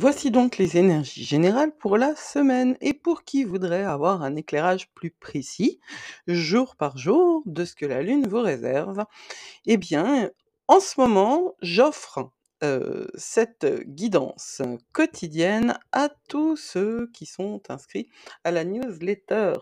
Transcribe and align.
Voici 0.00 0.30
donc 0.30 0.56
les 0.56 0.78
énergies 0.78 1.24
générales 1.24 1.76
pour 1.76 1.98
la 1.98 2.16
semaine 2.16 2.74
et 2.80 2.94
pour 2.94 3.22
qui 3.22 3.44
voudrait 3.44 3.84
avoir 3.84 4.22
un 4.22 4.34
éclairage 4.34 4.90
plus 4.94 5.10
précis, 5.10 5.78
jour 6.26 6.74
par 6.76 6.96
jour, 6.96 7.42
de 7.44 7.66
ce 7.66 7.74
que 7.74 7.84
la 7.84 8.00
Lune 8.00 8.26
vous 8.26 8.40
réserve, 8.40 9.04
eh 9.66 9.76
bien, 9.76 10.30
en 10.68 10.80
ce 10.80 10.98
moment, 10.98 11.54
j'offre 11.60 12.30
euh, 12.64 13.08
cette 13.14 13.66
guidance 13.88 14.62
quotidienne 14.92 15.78
à 15.92 16.08
tous 16.30 16.56
ceux 16.56 17.10
qui 17.12 17.26
sont 17.26 17.60
inscrits 17.68 18.08
à 18.42 18.52
la 18.52 18.64
newsletter. 18.64 19.52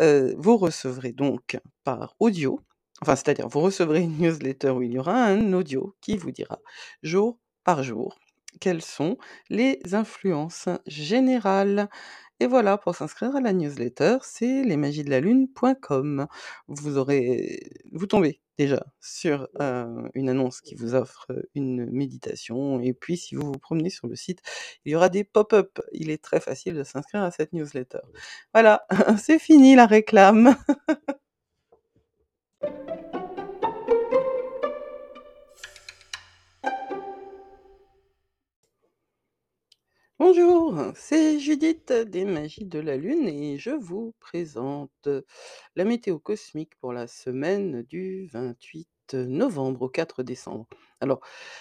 Euh, 0.00 0.32
vous 0.38 0.58
recevrez 0.58 1.10
donc 1.10 1.58
par 1.82 2.14
audio, 2.20 2.60
enfin 3.02 3.16
c'est-à-dire 3.16 3.48
vous 3.48 3.62
recevrez 3.62 4.02
une 4.02 4.16
newsletter 4.16 4.70
où 4.70 4.82
il 4.82 4.92
y 4.92 4.98
aura 5.00 5.24
un 5.24 5.52
audio 5.54 5.96
qui 6.00 6.16
vous 6.16 6.30
dira 6.30 6.60
jour 7.02 7.40
par 7.64 7.82
jour 7.82 8.16
quelles 8.60 8.82
sont 8.82 9.16
les 9.48 9.80
influences 9.92 10.68
générales. 10.86 11.88
Et 12.40 12.46
voilà, 12.46 12.78
pour 12.78 12.94
s'inscrire 12.94 13.36
à 13.36 13.40
la 13.40 13.52
newsletter, 13.52 14.18
c'est 14.22 14.62
lesmagiesdelalune.com. 14.64 16.26
Vous 16.68 16.96
aurez, 16.96 17.60
vous 17.92 18.06
tombez 18.06 18.40
déjà 18.58 18.84
sur 19.00 19.48
euh, 19.60 20.08
une 20.14 20.28
annonce 20.30 20.60
qui 20.62 20.74
vous 20.74 20.94
offre 20.94 21.26
une 21.54 21.90
méditation. 21.90 22.80
Et 22.80 22.94
puis, 22.94 23.18
si 23.18 23.34
vous 23.34 23.46
vous 23.46 23.58
promenez 23.58 23.90
sur 23.90 24.06
le 24.08 24.16
site, 24.16 24.40
il 24.84 24.92
y 24.92 24.96
aura 24.96 25.10
des 25.10 25.24
pop-up. 25.24 25.80
Il 25.92 26.10
est 26.10 26.22
très 26.22 26.40
facile 26.40 26.74
de 26.74 26.82
s'inscrire 26.82 27.22
à 27.22 27.30
cette 27.30 27.52
newsletter. 27.52 28.00
Voilà, 28.54 28.86
c'est 29.18 29.38
fini 29.38 29.74
la 29.74 29.86
réclame. 29.86 30.56
Bonjour, 40.20 40.92
c'est 40.96 41.38
Judith 41.38 41.90
des 41.94 42.26
Magies 42.26 42.66
de 42.66 42.78
la 42.78 42.98
Lune 42.98 43.26
et 43.26 43.56
je 43.56 43.70
vous 43.70 44.14
présente 44.20 45.08
la 45.76 45.84
météo 45.86 46.18
cosmique 46.18 46.76
pour 46.78 46.92
la 46.92 47.06
semaine 47.06 47.80
du 47.84 48.26
28 48.26 49.14
novembre 49.14 49.80
au 49.80 49.88
4 49.88 50.22
décembre. 50.22 50.66
Alors, 51.00 51.20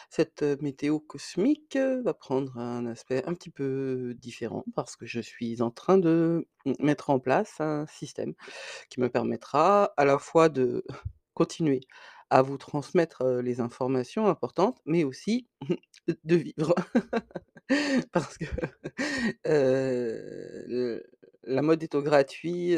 cette 0.10 0.44
météo 0.62 1.00
cosmique 1.00 1.78
va 1.78 2.14
prendre 2.14 2.58
un 2.58 2.86
aspect 2.86 3.24
un 3.26 3.34
petit 3.34 3.50
peu 3.50 4.14
différent 4.20 4.66
parce 4.76 4.98
que 4.98 5.06
je 5.06 5.22
suis 5.22 5.62
en 5.62 5.72
train 5.72 5.98
de 5.98 6.46
mettre 6.80 7.12
en 7.12 7.20
place 7.20 7.62
un 7.62 7.88
système 7.88 8.34
qui 8.90 9.00
me 9.00 9.10
permettra 9.10 9.94
à 9.96 10.04
la 10.04 10.20
fois 10.20 10.50
de 10.50 10.84
continuer 11.34 11.80
à 12.30 12.42
vous 12.42 12.58
transmettre 12.58 13.26
les 13.42 13.62
informations 13.62 14.28
importantes, 14.28 14.82
mais 14.86 15.06
aussi 15.06 15.48
de 16.26 16.36
vivre. 16.36 16.76
Parce 18.12 18.38
que 18.38 18.46
la 21.44 21.62
mode 21.62 21.84
est 21.84 21.94
au 21.96 22.02
gratuit, 22.02 22.76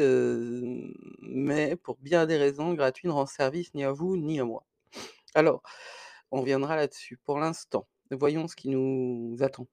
mais 1.22 1.76
pour 1.76 1.96
bien 1.96 2.26
des 2.26 2.36
raisons, 2.36 2.74
gratuit 2.74 3.08
ne 3.08 3.12
rend 3.12 3.26
service 3.26 3.72
ni 3.74 3.84
à 3.84 3.92
vous 3.92 4.16
ni 4.16 4.40
à 4.40 4.44
moi. 4.44 4.66
Alors, 5.34 5.62
on 6.30 6.42
viendra 6.42 6.76
là-dessus. 6.76 7.18
Pour 7.24 7.38
l'instant, 7.38 7.88
voyons 8.10 8.46
ce 8.46 8.56
qui 8.56 8.68
nous 8.68 9.36
attend 9.40 9.66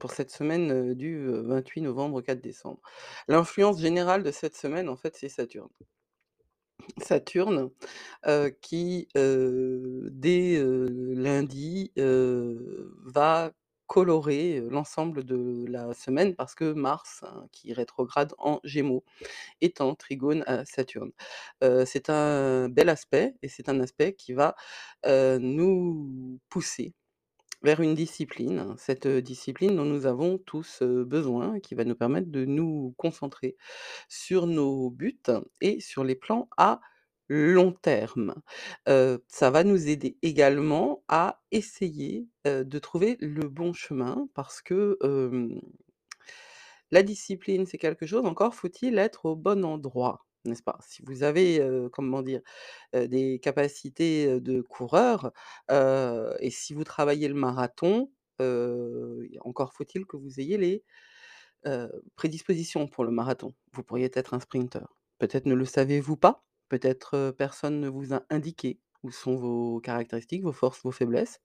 pour 0.00 0.12
cette 0.12 0.30
semaine 0.30 0.94
du 0.94 1.26
28 1.28 1.82
novembre 1.82 2.16
au 2.16 2.22
4 2.22 2.40
décembre. 2.40 2.80
L'influence 3.28 3.78
générale 3.80 4.22
de 4.22 4.30
cette 4.30 4.56
semaine, 4.56 4.88
en 4.88 4.96
fait, 4.96 5.16
c'est 5.16 5.28
Saturne. 5.28 5.68
Saturne, 6.98 7.70
qui, 8.62 9.08
dès, 9.14 10.62
lundi, 10.62 11.92
va 11.96 13.52
colorer, 13.86 14.60
l'ensemble 14.70 15.24
de 15.24 15.66
la 15.68 15.94
semaine 15.94 16.34
parce 16.34 16.54
que 16.54 16.72
Mars, 16.72 17.24
hein, 17.24 17.46
qui 17.52 17.72
rétrograde 17.72 18.34
en 18.38 18.60
Gémeaux, 18.64 19.04
est 19.60 19.80
en 19.80 19.94
trigone 19.94 20.44
à 20.46 20.64
Saturne. 20.64 21.12
c'est 21.86 22.10
un 22.10 22.68
bel 22.68 22.88
aspect 22.88 23.34
et 23.42 23.48
c'est 23.48 23.68
un 23.68 23.80
aspect 23.80 24.14
qui 24.14 24.32
va, 24.32 24.56
nous 25.06 26.40
pousser 26.48 26.94
vers 27.62 27.80
une 27.80 27.94
discipline, 27.94 28.74
cette 28.76 29.06
discipline 29.08 29.76
dont 29.76 29.84
nous 29.84 30.06
avons 30.06 30.38
tous 30.38 30.82
besoin, 30.82 31.60
qui 31.60 31.74
va 31.74 31.84
nous 31.84 31.94
permettre 31.94 32.30
de 32.30 32.44
nous 32.44 32.94
concentrer 32.98 33.56
sur 34.08 34.46
nos 34.46 34.90
buts 34.90 35.22
et 35.60 35.80
sur 35.80 36.04
les 36.04 36.14
plans 36.14 36.48
à 36.58 36.80
long 37.28 37.72
terme. 37.72 38.34
ça 38.86 39.50
va 39.50 39.64
nous 39.64 39.88
aider 39.88 40.16
également 40.22 41.02
à 41.08 41.40
essayer 41.50 42.28
de 42.44 42.78
trouver 42.78 43.16
le 43.20 43.48
bon 43.48 43.72
chemin 43.72 44.28
parce 44.34 44.62
que 44.62 44.98
la 46.90 47.02
discipline, 47.02 47.66
c'est 47.66 47.78
quelque 47.78 48.06
chose, 48.06 48.24
encore 48.26 48.54
faut-il 48.54 48.98
être 48.98 49.26
au 49.26 49.36
bon 49.36 49.64
endroit 49.64 50.24
n'est-ce 50.44 50.62
pas? 50.62 50.78
Si 50.86 51.02
vous 51.02 51.22
avez, 51.22 51.66
comment 51.92 52.22
dire, 52.22 52.40
des 52.92 53.38
capacités, 53.42 54.40
de 54.40 54.60
coureur, 54.60 55.32
et 55.70 56.50
si 56.50 56.74
vous 56.74 56.84
travaillez 56.84 57.28
le 57.28 57.34
marathon, 57.34 58.10
encore 59.40 59.72
faut-il 59.72 60.06
que 60.06 60.16
vous 60.16 60.40
ayez 60.40 60.58
les, 60.58 60.84
prédispositions 62.16 62.86
pour 62.86 63.04
le 63.04 63.10
marathon. 63.10 63.54
Vous 63.72 63.82
pourriez 63.82 64.10
être 64.12 64.34
un 64.34 64.40
sprinter. 64.40 64.86
Peut-être 65.18 65.46
ne 65.46 65.54
le 65.54 65.64
savez-vous 65.64 66.16
pas, 66.16 66.44
peut-être, 66.68 67.34
personne 67.36 67.80
ne 67.80 67.88
vous 67.88 68.14
a 68.14 68.22
indiqué 68.30 68.78
où 69.02 69.10
sont 69.10 69.36
vos 69.36 69.80
caractéristiques, 69.80 70.42
vos 70.42 70.52
forces, 70.52 70.82
vos 70.82 70.92
faiblesses. 70.92 71.40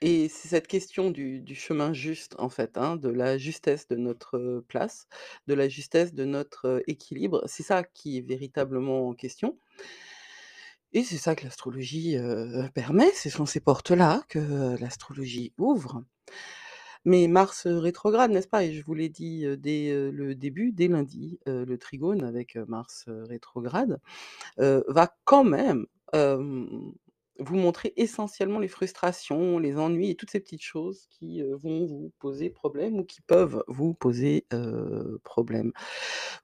Et 0.00 0.28
c'est 0.28 0.48
cette 0.48 0.68
question 0.68 1.10
du 1.10 1.54
chemin 1.56 1.92
juste, 1.92 2.36
en 2.38 2.48
fait, 2.48 2.78
hein, 2.78 2.96
de 2.96 3.08
la 3.08 3.36
justesse 3.36 3.88
de 3.88 3.96
notre, 3.96 4.64
place, 4.68 5.08
de 5.48 5.54
la 5.54 5.68
justesse 5.68 6.14
de 6.14 6.24
notre, 6.24 6.82
équilibre. 6.86 7.42
C'est 7.46 7.64
ça 7.64 7.82
qui 7.82 8.18
est 8.18 8.26
véritablement 8.26 9.08
en 9.08 9.14
question 9.14 9.58
et 10.92 11.04
c'est 11.04 11.18
ça 11.18 11.36
que 11.36 11.44
l'astrologie, 11.44 12.16
permet. 12.74 13.12
Ce 13.12 13.28
sont 13.28 13.46
ces 13.46 13.60
portes-là 13.60 14.22
que, 14.28 14.78
l'astrologie 14.80 15.52
ouvre. 15.58 16.04
Mais 17.08 17.26
Mars, 17.26 17.66
rétrograde, 17.66 18.30
n'est-ce 18.32 18.48
pas? 18.48 18.64
Et 18.64 18.74
je 18.74 18.84
vous 18.84 18.92
l'ai 18.92 19.08
dit, 19.08 19.46
dès, 19.56 20.10
le 20.10 20.34
début, 20.34 20.72
dès 20.72 20.88
lundi, 20.88 21.38
le 21.46 21.76
trigone 21.78 22.22
avec, 22.22 22.56
Mars, 22.68 23.06
rétrograde, 23.08 23.98
va 24.58 25.16
quand 25.24 25.44
même, 25.44 25.86
vous 26.12 27.56
montrer 27.56 27.94
essentiellement 27.96 28.58
les 28.58 28.68
frustrations, 28.68 29.58
les 29.58 29.78
ennuis 29.78 30.10
et 30.10 30.16
toutes 30.16 30.30
ces 30.30 30.40
petites 30.40 30.60
choses 30.62 31.06
qui, 31.08 31.40
vont 31.42 31.86
vous 31.86 32.12
poser 32.18 32.50
problème 32.50 32.98
ou 32.98 33.04
qui 33.04 33.22
peuvent 33.22 33.64
vous 33.68 33.94
poser, 33.94 34.46
problème. 35.24 35.72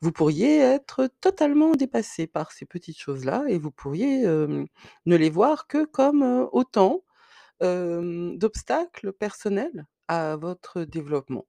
Vous 0.00 0.12
pourriez 0.12 0.60
être 0.60 1.10
totalement 1.20 1.72
dépassé 1.72 2.26
par 2.26 2.52
ces 2.52 2.64
petites 2.64 2.98
choses-là 2.98 3.44
et 3.48 3.58
vous 3.58 3.70
pourriez, 3.70 4.22
ne 4.24 4.66
les 5.16 5.28
voir 5.28 5.66
que 5.66 5.84
comme, 5.84 6.48
autant, 6.52 7.04
d'obstacles 7.60 9.12
personnels 9.12 9.86
à 10.08 10.36
votre 10.36 10.82
développement. 10.84 11.46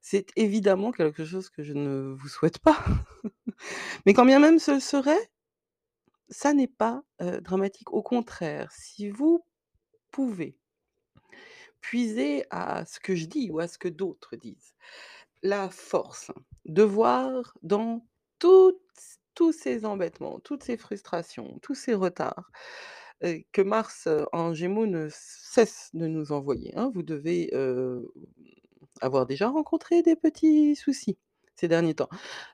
C'est 0.00 0.26
évidemment 0.36 0.92
quelque 0.92 1.24
chose 1.24 1.48
que 1.50 1.62
je 1.62 1.72
ne 1.72 2.14
vous 2.14 2.28
souhaite 2.28 2.58
pas, 2.58 2.78
mais 4.06 4.14
quand 4.14 4.24
bien 4.24 4.40
même 4.40 4.58
ce 4.58 4.80
serait 4.80 5.30
ça 6.32 6.54
n'est 6.54 6.66
pas, 6.66 7.02
dramatique. 7.42 7.92
Au 7.92 8.02
contraire, 8.02 8.72
si 8.72 9.10
vous 9.10 9.44
pouvez 10.10 10.56
puiser 11.80 12.44
à 12.50 12.84
ce 12.86 13.00
que 13.00 13.14
je 13.14 13.26
dis 13.26 13.50
ou 13.50 13.60
à 13.60 13.68
ce 13.68 13.78
que 13.78 13.88
d'autres 13.88 14.36
disent, 14.36 14.74
la 15.42 15.68
force 15.68 16.30
de 16.64 16.82
voir 16.82 17.56
dans 17.62 18.06
tous 18.38 19.52
ces 19.52 19.84
embêtements, 19.84 20.40
toutes 20.40 20.64
ces 20.64 20.76
frustrations, 20.76 21.58
tous 21.62 21.74
ces 21.74 21.94
retards, 21.94 22.50
que 23.52 23.62
Mars, 23.62 24.08
en 24.32 24.54
Gémeaux 24.54 24.86
ne 24.86 25.08
cesse 25.10 25.90
de 25.94 26.06
nous 26.06 26.32
envoyer, 26.32 26.72
hein. 26.76 26.90
Vous 26.94 27.02
devez, 27.02 27.50
avoir 29.00 29.26
déjà 29.26 29.48
rencontré 29.48 30.02
des 30.02 30.16
petits 30.16 30.76
soucis 30.76 31.18
ces 31.54 31.68
derniers 31.68 31.94
temps. 31.94 32.08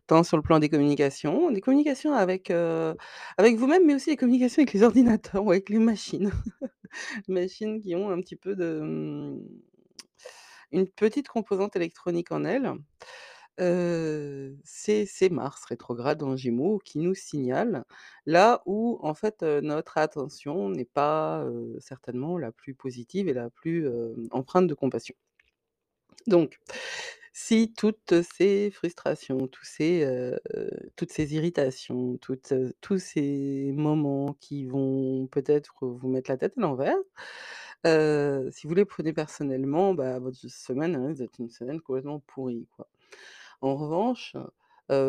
Tant 0.07 0.23
sur 0.25 0.37
le 0.37 0.43
plan 0.43 0.59
des 0.59 0.69
communications, 0.69 1.51
des 1.51 1.61
communications 1.61 2.13
avec, 2.13 2.51
avec 2.51 3.57
vous-même, 3.57 3.87
mais 3.87 3.95
aussi 3.95 4.11
les 4.11 4.17
communications 4.17 4.63
avec 4.63 4.73
les 4.73 4.83
ordinateurs 4.83 5.45
ou 5.45 5.51
avec 5.51 5.69
les 5.71 5.79
machines. 5.79 6.31
Machines 7.29 7.81
qui 7.81 7.95
ont 7.95 8.11
un 8.11 8.21
petit 8.21 8.37
peu 8.37 8.57
de, 8.57 8.81
mmh, 8.81 9.41
une 10.73 10.89
petite 10.89 11.29
composante 11.29 11.77
électronique 11.77 12.33
en 12.33 12.45
elles. 12.45 12.73
C'est 13.59 15.31
Mars 15.31 15.65
rétrograde 15.65 16.23
en 16.23 16.37
Gémeaux 16.37 16.79
qui 16.85 16.99
nous 16.99 17.15
signale 17.15 17.85
là 18.27 18.63
où 18.67 18.99
en 19.03 19.15
fait, 19.15 19.43
notre 19.43 19.99
attention 19.99 20.69
n'est 20.71 20.85
pas, 20.85 21.45
certainement 21.81 22.39
la 22.39 22.53
plus 22.53 22.75
positive 22.75 23.29
et 23.29 23.35
la 23.35 23.51
plus, 23.51 23.89
empreinte 24.31 24.67
de 24.69 24.75
compassion. 24.75 25.15
Donc 26.27 26.59
si 27.33 27.73
toutes 27.77 28.23
ces 28.23 28.71
frustrations, 28.71 29.49
toutes 29.49 29.65
ces 29.65 31.35
irritations, 31.35 32.19
tous 32.19 32.99
ces 32.99 33.73
moments 33.75 34.37
qui 34.41 34.67
vont 34.67 35.27
peut-être 35.29 35.87
vous 35.87 36.09
mettre 36.09 36.31
la 36.31 36.37
tête 36.37 36.55
à 36.59 36.61
l'envers, 36.61 36.97
si 38.53 38.67
vous 38.67 38.75
les 38.75 38.85
prenez 38.85 39.13
personnellement, 39.13 39.95
bah, 39.95 40.19
votre 40.19 40.39
semaine, 40.49 40.97
risque 40.97 41.21
d'être 41.21 41.39
une 41.39 41.51
semaine 41.51 41.81
complètement 41.81 42.21
pourrie, 42.21 42.67
quoi. 42.77 42.89
En 43.61 43.77
revanche, 43.77 44.37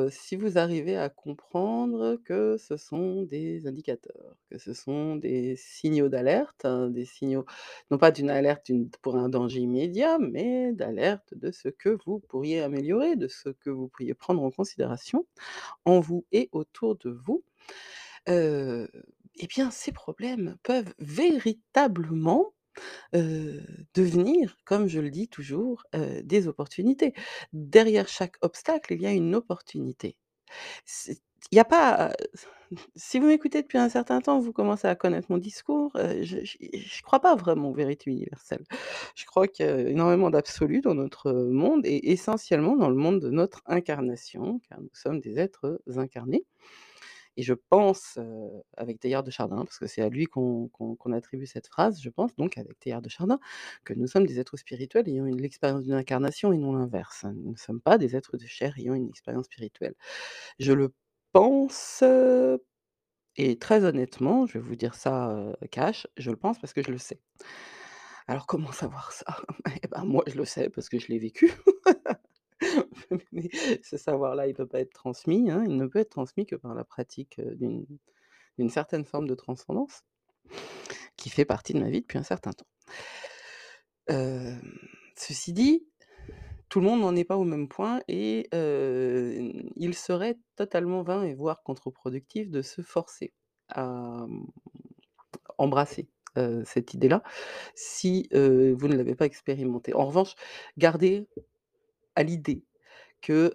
si 0.10 0.36
vous 0.36 0.58
arrivez 0.58 0.98
à 0.98 1.10
comprendre 1.10 2.18
que 2.26 2.58
ce 2.58 2.76
sont 2.78 3.24
des 3.24 3.66
indicateurs, 3.68 4.36
que 4.50 4.58
ce 4.58 4.74
sont 4.74 5.16
des 5.16 5.56
signaux 5.56 6.10
d'alerte, 6.10 6.66
hein, 6.66 6.90
des 6.90 7.06
signaux 7.06 7.46
non 7.92 7.98
pas 7.98 8.12
d'une 8.12 8.30
alerte 8.30 8.72
pour 9.02 9.16
un 9.18 9.30
danger 9.30 9.60
immédiat, 9.62 10.18
mais 10.20 10.74
d'alerte 10.74 11.34
de 11.36 11.52
ce 11.52 11.70
que 11.70 11.98
vous 12.06 12.20
pourriez 12.20 12.62
améliorer, 12.62 13.16
de 13.16 13.28
ce 13.28 13.50
que 13.50 13.70
vous 13.70 13.88
pourriez 13.88 14.14
prendre 14.16 14.44
en 14.44 14.52
considération, 14.52 15.26
en 15.86 16.00
vous 16.02 16.26
et 16.34 16.50
autour 16.54 16.98
de 16.98 17.12
vous, 17.12 17.44
heu, 18.30 18.90
et 19.36 19.48
bien 19.48 19.72
ces 19.72 19.92
problèmes 19.94 20.58
peuvent 20.64 20.94
véritablement, 21.00 22.54
heu, 23.16 23.62
devenir, 23.94 24.58
comme 24.66 24.88
je 24.88 25.00
le 25.00 25.10
dis 25.12 25.28
toujours, 25.28 25.84
heu, 25.96 26.22
des 26.24 26.48
opportunités. 26.48 27.14
Derrière 27.54 28.08
chaque 28.08 28.38
obstacle, 28.42 28.94
il 28.94 29.02
y 29.02 29.08
a 29.08 29.12
une 29.14 29.36
opportunité. 29.36 30.18
Il 31.52 31.56
y 31.56 31.60
a 31.60 31.66
pas, 31.66 32.12
si 32.96 33.20
vous 33.20 33.28
m'écoutez 33.28 33.62
depuis 33.62 33.78
un 33.80 33.90
certain 33.90 34.22
temps, 34.22 34.40
vous 34.40 34.54
commencez 34.54 34.88
à 34.88 34.96
connaître 34.96 35.28
mon 35.32 35.38
discours, 35.38 35.92
heu, 35.98 36.24
je 36.24 36.38
je 36.44 37.02
crois 37.04 37.20
pas 37.22 37.36
vraiment 37.36 37.70
aux 37.72 37.74
vérités 37.74 38.12
universelles. 38.12 38.66
Je 39.16 39.26
crois 39.26 39.48
qu'il 39.48 39.66
y 39.66 39.70
a 39.70 39.80
énormément 39.90 40.30
d'absolus 40.30 40.82
dans 40.82 40.96
notre 40.96 41.32
monde 41.34 41.86
et 41.86 42.12
essentiellement 42.12 42.76
dans 42.78 42.90
le 42.90 42.96
monde 42.96 43.20
de 43.22 43.30
notre 43.32 43.62
incarnation, 43.66 44.60
car 44.70 44.82
nous 44.82 44.90
sommes 44.94 45.20
des 45.22 45.40
êtres 45.40 45.82
incarnés 45.98 46.46
et 47.40 47.44
je 47.44 47.54
pense, 47.54 48.20
avec 48.78 49.00
Teilhard 49.00 49.24
de 49.24 49.32
Chardin, 49.32 49.64
parce 49.66 49.80
que 49.80 49.88
c'est 49.88 50.02
à 50.02 50.10
lui 50.10 50.26
qu'on 50.28 50.70
attribue 51.14 51.46
cette 51.48 51.68
phrase, 51.68 52.02
je 52.02 52.10
pense 52.10 52.36
donc 52.36 52.58
avec 52.58 52.78
Teilhard 52.80 53.02
de 53.02 53.10
Chardin, 53.10 53.40
que 53.86 53.94
nous 53.94 54.08
sommes 54.08 54.26
des 54.28 54.40
êtres 54.42 54.58
spirituels 54.58 55.08
ayant 55.10 55.26
l'expérience 55.26 55.84
d'une 55.84 55.94
incarnation 55.94 56.52
et 56.54 56.58
non 56.58 56.74
l'inverse. 56.74 57.26
Nous 57.36 57.52
ne 57.54 57.58
sommes 57.58 57.82
pas 57.82 57.98
des 57.98 58.16
êtres 58.18 58.38
de 58.38 58.46
chair 58.46 58.74
ayant 58.78 58.94
une 58.94 59.08
expérience 59.10 59.46
spirituelle. 59.46 59.96
Je 60.60 60.74
le 60.74 60.94
pense, 61.34 62.04
et 63.38 63.58
très 63.58 63.84
honnêtement, 63.86 64.46
je 64.46 64.54
vais 64.54 64.60
vous 64.60 64.76
dire 64.76 64.94
ça, 64.96 65.54
cash, 65.72 66.08
je 66.18 66.30
le 66.32 66.38
pense 66.38 66.60
parce 66.60 66.74
que 66.74 66.84
je 66.84 66.92
le 66.92 66.98
sais. 67.00 67.20
Alors 68.28 68.46
comment 68.48 68.72
savoir 68.72 69.12
ça? 69.12 69.26
Eh 69.84 69.88
ben, 69.88 70.04
moi 70.06 70.24
je 70.28 70.36
le 70.38 70.46
sais 70.46 70.70
parce 70.70 70.90
que 70.90 71.00
je 71.00 71.08
l'ai 71.08 71.20
vécu. 71.20 71.52
Mais 73.32 73.50
ce 73.84 73.98
savoir-là, 73.98 74.48
il 74.48 74.54
peut 74.54 74.68
pas 74.68 74.80
être 74.80 74.94
transmis, 74.94 75.50
hein, 75.50 75.64
il 75.68 75.76
ne 75.76 75.86
peut 75.88 76.00
être 76.00 76.10
transmis 76.10 76.46
que 76.46 76.56
par 76.56 76.74
la 76.76 76.84
pratique, 76.84 77.40
d'une 77.40 78.70
certaine 78.70 79.06
forme 79.06 79.28
de 79.28 79.36
transcendance 79.36 80.04
qui 81.16 81.30
fait 81.30 81.46
partie 81.46 81.74
de 81.74 81.80
ma 81.80 81.90
vie 81.90 82.02
depuis 82.02 82.18
un 82.18 82.24
certain 82.24 82.52
temps. 82.52 82.66
Ceci 85.16 85.54
dit, 85.54 85.86
tout 86.70 86.80
le 86.80 86.86
monde 86.86 87.02
n'en 87.02 87.16
est 87.16 87.26
pas 87.26 87.38
au 87.38 87.44
même 87.44 87.68
point 87.68 88.02
et 88.08 88.50
il 89.76 89.94
serait 89.96 90.38
totalement 90.56 91.04
vain 91.04 91.24
et 91.24 91.34
voire 91.34 91.64
contre-productif 91.64 92.50
de 92.50 92.62
se 92.62 92.82
forcer 92.82 93.34
à, 93.70 94.26
mmh, 94.28 94.48
embrasser, 95.58 96.10
cette 96.64 96.94
idée-là, 96.94 97.22
si, 97.76 98.30
vous 98.32 98.88
ne 98.88 98.96
l'avez 98.96 99.16
pas 99.16 99.26
expérimentée. 99.26 99.94
En 99.94 100.06
revanche, 100.06 100.36
gardez 100.78 101.28
à 102.20 102.24
l'idée 102.24 102.64
que, 103.22 103.54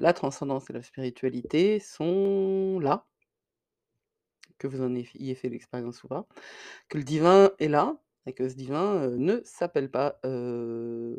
la 0.00 0.12
transcendance 0.12 0.68
et 0.70 0.72
la 0.72 0.82
spiritualité 0.82 1.80
sont 1.80 2.78
là 2.80 3.06
que 4.58 4.66
vous 4.66 4.82
en 4.82 4.94
ayez 4.94 5.34
fait 5.34 5.48
l'expérience 5.48 6.04
ou 6.04 6.08
pas, 6.08 6.26
que 6.88 6.98
le 6.98 7.04
divin 7.04 7.50
est 7.58 7.68
là 7.68 7.96
et 8.26 8.34
que 8.34 8.48
ce 8.48 8.54
divin, 8.54 9.08
ne 9.16 9.40
s'appelle 9.44 9.90
pas, 9.90 10.20
le 10.24 11.16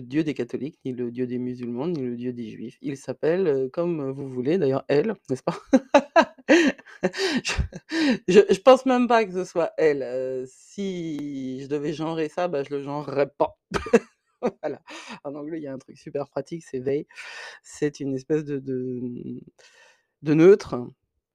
Dieu 0.00 0.24
des 0.24 0.34
catholiques, 0.34 0.78
ni 0.84 0.92
le 0.92 1.10
Dieu 1.10 1.26
des 1.26 1.38
musulmans, 1.38 1.88
ni 1.88 2.00
le 2.00 2.16
Dieu 2.16 2.32
des 2.32 2.48
juifs. 2.48 2.78
Il 2.80 2.96
s'appelle, 2.96 3.68
comme 3.72 4.10
vous 4.10 4.28
voulez, 4.28 4.58
d'ailleurs 4.58 4.84
elle, 4.88 5.14
n'est-ce 5.28 5.42
pas? 5.42 5.58
Je 8.28 8.60
pense 8.60 8.86
même 8.86 9.08
pas 9.08 9.24
que 9.24 9.32
ce 9.32 9.44
soit 9.44 9.72
elle, 9.76 10.46
si 10.46 11.60
je 11.62 11.66
devais 11.68 11.92
genrer 11.92 12.28
ça, 12.28 12.48
bah, 12.48 12.62
je 12.62 12.74
le 12.74 12.82
genrerais 12.82 13.28
pas. 13.28 13.58
En 15.24 15.34
anglais, 15.34 15.58
il 15.58 15.64
y 15.64 15.66
a 15.68 15.72
un 15.74 15.78
truc 15.78 15.98
super 15.98 16.28
pratique, 16.28 16.64
c'est 16.64 16.82
they. 16.82 17.06
C'est 17.62 18.00
une 18.00 18.14
espèce 18.14 18.44
mmh, 18.44 19.40
de 20.22 20.34
neutre. 20.34 20.76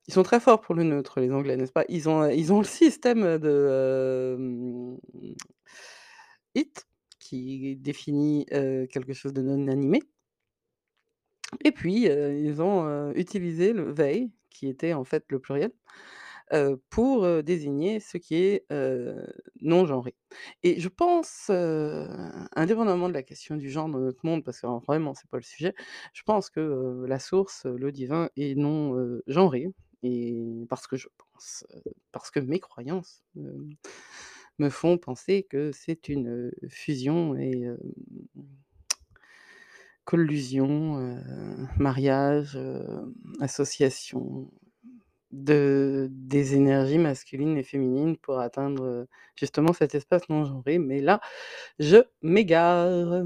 Ils 0.07 0.13
sont 0.13 0.23
très 0.23 0.39
forts 0.39 0.61
pour 0.61 0.75
le 0.75 0.83
neutre, 0.83 1.19
les 1.21 1.31
Anglais, 1.31 1.55
n'est-ce 1.57 1.71
pas? 1.71 1.85
Ils 1.89 2.09
ont, 2.09 2.21
le 2.59 2.63
système 2.65 3.37
de, 3.39 4.35
hem, 4.37 4.97
it 6.55 6.85
qui 7.19 7.75
définit, 7.77 8.45
heu, 8.53 8.87
quelque 8.87 9.13
chose 9.13 9.33
de 9.33 9.41
non 9.41 9.67
animé 9.67 10.01
et 11.65 11.71
puis, 11.71 12.07
heu, 12.09 12.33
ils 12.39 12.61
ont, 12.61 12.85
heu, 12.87 13.11
utilisé 13.17 13.73
le 13.73 13.93
they, 13.93 14.29
qui 14.49 14.67
était 14.67 14.93
en 14.93 15.03
fait 15.03 15.23
le 15.29 15.39
pluriel, 15.39 15.71
pour, 16.89 17.43
désigner 17.43 17.99
ce 17.99 18.17
qui 18.17 18.35
est, 18.35 18.65
non 19.61 19.85
genré 19.85 20.15
et 20.63 20.79
je 20.79 20.89
pense, 20.89 21.49
indépendamment 22.55 23.09
de 23.09 23.13
la 23.13 23.23
question 23.23 23.55
du 23.55 23.69
genre 23.69 23.89
dans 23.89 23.99
notre 23.99 24.25
monde, 24.25 24.43
parce 24.43 24.61
que 24.61 24.67
alors 24.67 24.79
vraiment 24.81 25.13
c'est 25.13 25.29
pas 25.29 25.37
le 25.37 25.43
sujet, 25.43 25.73
je 26.13 26.23
pense 26.23 26.49
que, 26.49 27.05
la 27.07 27.19
source, 27.19 27.65
le 27.65 27.91
divin 27.91 28.29
est 28.37 28.55
non, 28.55 29.19
genré. 29.27 29.67
Et 30.01 30.65
parce 30.69 30.87
que 30.87 30.95
je 30.95 31.09
pense, 31.17 31.65
parce 32.11 32.31
que 32.31 32.39
mes 32.39 32.59
croyances, 32.59 33.23
me 34.59 34.69
font 34.69 34.97
penser 34.97 35.43
que 35.49 35.71
c'est 35.71 36.09
une, 36.09 36.51
fusion 36.69 37.35
et 37.35 37.65
collusion, 40.05 41.19
mariage, 41.77 42.59
association 43.39 44.51
de 45.31 46.07
des 46.11 46.55
énergies 46.55 46.97
masculines 46.99 47.57
et 47.57 47.63
féminines 47.63 48.17
pour 48.17 48.39
atteindre, 48.39 49.07
justement 49.35 49.73
cet 49.73 49.95
espace 49.95 50.27
non 50.29 50.45
genré, 50.45 50.79
mais 50.79 51.01
là, 51.01 51.21
je 51.79 51.97
m'égare. 52.21 53.23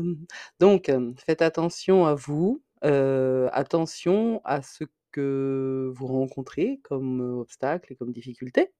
Donc, 0.60 0.92
faites 1.26 1.42
attention 1.42 2.06
à 2.08 2.16
vous, 2.16 2.64
attention 2.82 4.42
à 4.46 4.62
ce 4.62 4.86
que 5.12 5.92
vous 5.96 6.08
rencontrez 6.08 6.80
comme, 6.84 7.22
heu, 7.22 7.40
obstacles 7.42 7.94
et 7.94 7.96
comme 7.96 8.12
difficultés. 8.14 8.74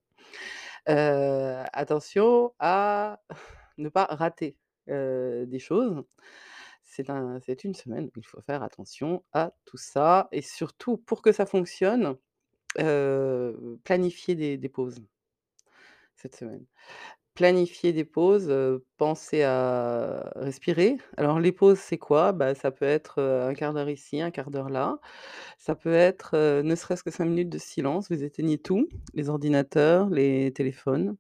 Heu, 0.90 1.64
attention 1.74 2.54
à 2.60 3.22
ne 3.78 3.90
pas 3.90 4.06
rater, 4.06 4.58
des 4.88 5.60
choses. 5.60 6.04
C'est 6.84 7.10
un 7.10 7.40
c'est 7.46 7.64
une 7.66 7.74
semaine 7.76 8.10
il 8.18 8.26
faut 8.26 8.42
faire 8.42 8.64
attention 8.64 9.24
à 9.34 9.54
tout 9.66 9.78
ça 9.78 10.30
et 10.34 10.42
surtout 10.44 10.98
pour 10.98 11.22
que 11.24 11.32
ça 11.34 11.46
fonctionne, 11.48 12.18
planifier 13.84 14.36
des 14.58 14.70
pauses 14.70 15.04
cette 16.18 16.36
semaine. 16.36 16.66
Planifier 17.36 17.94
des 17.94 18.06
pauses, 18.06 18.50
heu, 18.50 18.86
pensez 18.98 19.44
à 19.44 20.32
respirer. 20.36 20.98
Alors 21.18 21.40
les 21.40 21.52
pauses, 21.54 21.80
c'est 21.80 21.98
quoi? 22.00 22.34
Bah, 22.34 22.56
ça 22.56 22.72
peut 22.72 22.86
être, 22.86 23.20
heu, 23.22 23.42
1/4 23.44 23.74
d'heure 23.74 23.90
ici, 23.90 24.22
1/4 24.22 24.52
d'heure 24.52 24.70
là. 24.70 25.00
Ça 25.60 25.76
peut 25.76 25.94
être, 25.94 26.62
ne 26.64 26.76
serait-ce 26.76 27.04
que 27.04 27.12
5 27.12 27.26
minutes 27.26 27.50
de 27.50 27.58
silence, 27.60 28.10
vous 28.12 28.24
éteignez 28.24 28.58
tout, 28.60 28.88
les 29.16 29.30
ordinateurs, 29.30 30.10
les 30.12 30.54
téléphones, 30.54 31.18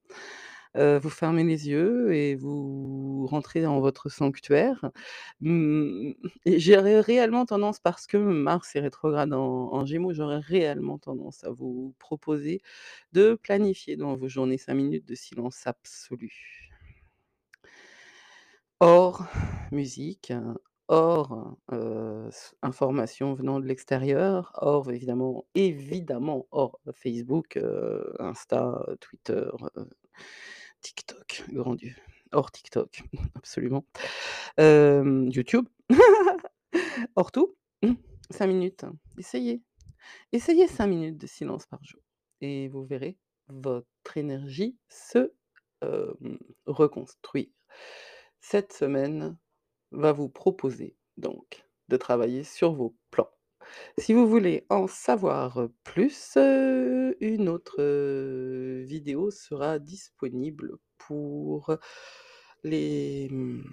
heu, 0.77 0.98
vous 1.00 1.10
fermez 1.10 1.44
les 1.44 1.70
yeux 1.70 2.13
et 2.15 2.36
vous 2.36 3.25
rentrez 3.27 3.62
dans 3.62 3.80
votre 3.80 4.10
sanctuaire. 4.10 4.92
Mmh 5.42 6.13
j'aurais 6.46 7.00
réellement 7.01 7.46
tendance, 7.46 7.80
parce 7.80 8.08
que 8.08 8.18
Mars 8.18 8.75
est 8.75 8.80
rétrograde 8.82 9.34
en 9.34 9.86
Gémeaux, 9.86 10.13
j'aurais 10.13 10.39
réellement 10.39 10.98
tendance 11.00 11.44
à 11.44 11.51
vous 11.51 11.94
proposer 12.00 12.62
de 13.13 13.36
planifier 13.42 13.98
dans 13.98 14.15
vos 14.15 14.27
journées 14.30 14.58
5 14.60 14.75
minutes 14.75 15.08
de 15.08 15.15
silence 15.15 15.68
absolu. 15.68 16.70
Hors 18.82 19.25
musique, 19.72 20.34
hors, 20.88 21.58
heu, 21.72 22.27
s 22.30 22.53
informations 22.62 23.34
venant 23.34 23.60
de 23.60 23.65
l'extérieur, 23.68 24.51
hors 24.62 24.92
évidemment 24.92 25.46
évidemment 25.56 26.48
hors 26.51 26.80
Facebook, 26.94 27.56
heu, 27.58 28.13
Insta, 28.20 28.86
Twitter, 29.00 29.50
TikTok, 30.84 31.46
grand 31.50 31.74
Dieu, 31.74 31.96
hors 32.32 32.52
TikTok, 32.52 33.04
absolument. 33.36 33.86
YouTube, 34.58 35.68
hors 37.16 37.32
tout, 37.32 37.56
5 38.30 38.48
minutes, 38.48 38.86
essayez. 39.18 39.62
Essayez 40.32 40.68
5 40.68 40.88
minutes 40.88 41.18
de 41.18 41.28
silence 41.28 41.66
par 41.66 41.84
jour 41.84 42.02
et 42.42 42.68
vous 42.68 42.84
verrez 42.84 43.18
votre 43.48 44.18
énergie 44.18 44.78
se, 44.90 45.32
reconstruire. 46.66 47.50
Cette 48.40 48.72
semaine 48.72 49.38
va 49.92 50.13
vous 50.13 50.30
proposer 50.30 50.96
donc 51.18 51.66
de 51.90 51.98
travailler 51.98 52.44
sur 52.44 52.74
vos 52.74 52.96
plans. 53.12 53.33
Si 53.98 54.13
vous 54.13 54.27
voulez 54.27 54.65
en 54.70 54.88
savoir 54.88 55.68
plus, 55.84 56.38
une 56.38 57.50
autre, 57.50 57.82
vidéo 58.84 59.32
sera 59.32 59.80
disponible 59.80 60.77
pour 60.98 61.77
les, 62.63 63.27
mmh, 63.32 63.63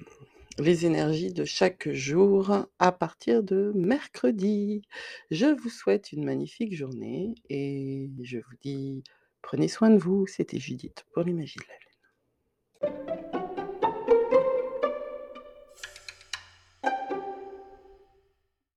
les 0.59 0.87
énergies 0.87 1.33
de 1.33 1.45
chaque 1.45 1.90
jour 1.90 2.66
à 2.78 2.92
partir 2.92 3.42
de 3.42 3.73
mercredi. 3.75 4.83
Je 5.30 5.47
vous 5.47 5.71
souhaite 5.71 6.12
une 6.12 6.25
magnifique 6.25 6.75
journée 6.75 7.35
et 7.49 8.11
je 8.23 8.38
vous 8.38 8.57
dis 8.62 9.02
prenez 9.42 9.69
soin 9.69 9.90
de 9.90 9.99
vous. 9.99 10.26
C'était 10.26 10.59
Judith 10.59 11.04
pour 11.12 11.23
les 11.23 11.33
Magies 11.33 11.59
de 11.59 12.88
la 12.88 12.95
Lune. 13.07 13.10